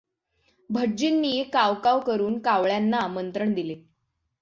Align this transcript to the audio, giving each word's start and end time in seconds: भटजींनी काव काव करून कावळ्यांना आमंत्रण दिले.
भटजींनी 0.69 1.43
काव 1.53 1.73
काव 1.73 1.99
करून 1.99 2.39
कावळ्यांना 2.39 2.97
आमंत्रण 2.97 3.53
दिले. 3.53 3.75